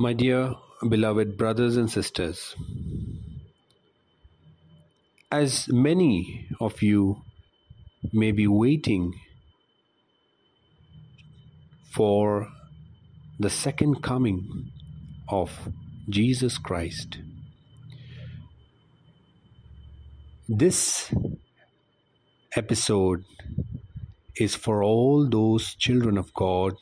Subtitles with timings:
[0.00, 0.54] My dear
[0.88, 2.54] beloved brothers and sisters,
[5.32, 7.22] as many of you
[8.12, 9.14] may be waiting
[11.90, 12.46] for
[13.40, 14.70] the second coming
[15.28, 15.68] of
[16.08, 17.18] Jesus Christ,
[20.48, 21.12] this
[22.54, 23.24] episode
[24.36, 26.76] is for all those children of God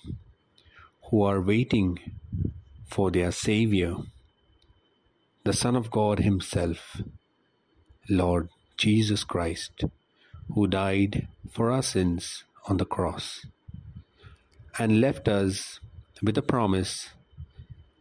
[1.05, 1.99] who are waiting
[2.87, 3.97] for their Savior,
[5.45, 7.01] the Son of God Himself,
[8.09, 9.85] Lord Jesus Christ,
[10.55, 13.47] who died for our sins on the cross
[14.79, 15.81] and left us
[16.23, 17.11] with a promise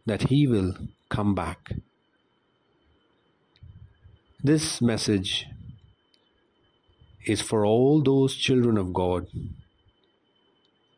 [0.06, 0.74] that He will
[1.08, 1.72] come back.
[4.42, 5.46] This message
[7.26, 9.26] is for all those children of God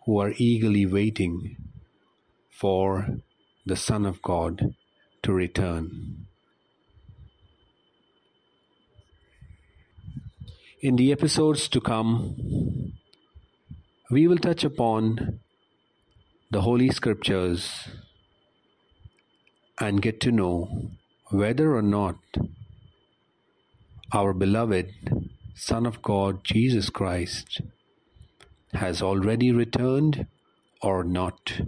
[0.05, 1.57] who are eagerly waiting
[2.51, 3.19] for
[3.69, 4.75] the Son of God
[5.23, 6.27] to return.
[10.81, 12.95] In the episodes to come,
[14.11, 15.41] we will touch upon
[16.51, 17.89] the Holy Scriptures
[19.79, 20.91] and get to know
[21.31, 22.17] whether or not
[24.13, 24.95] our beloved
[25.55, 27.61] Son of God, Jesus Christ,
[28.73, 30.27] has already returned
[30.81, 31.61] or not.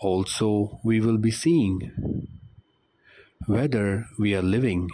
[0.00, 2.26] Also, we will be seeing
[3.46, 4.88] whether we are living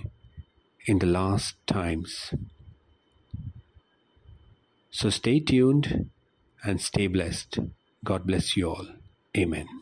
[0.87, 2.35] in the last times.
[4.91, 6.11] So stay tuned
[6.65, 7.61] and stay blessed.
[8.05, 8.89] God bless you all.
[9.37, 9.76] Amen.